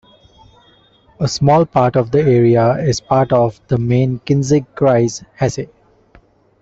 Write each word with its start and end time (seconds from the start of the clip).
A 1.19 1.27
small 1.27 1.63
part 1.63 1.95
of 1.95 2.09
the 2.09 2.21
area 2.21 2.71
is 2.79 2.99
part 2.99 3.31
of 3.31 3.59
the 3.67 3.77
Main-Kinzig-Kreis, 3.77 5.23
Hesse. 5.35 5.67